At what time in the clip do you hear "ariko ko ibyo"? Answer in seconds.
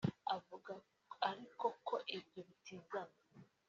1.29-2.39